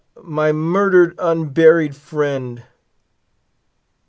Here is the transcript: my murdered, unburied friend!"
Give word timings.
my 0.23 0.51
murdered, 0.51 1.13
unburied 1.19 1.95
friend!" 1.95 2.63